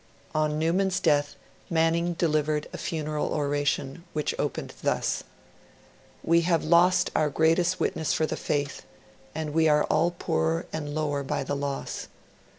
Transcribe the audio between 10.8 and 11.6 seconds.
lower by the